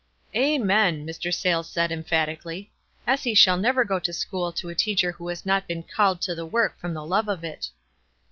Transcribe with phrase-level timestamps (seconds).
[0.35, 1.31] "Amen!" Mr.
[1.31, 2.71] Sayles said, emphatically.
[3.05, 6.33] "Essie shall never go to school to a teacher who has not been called to
[6.33, 7.69] the work from the love of it."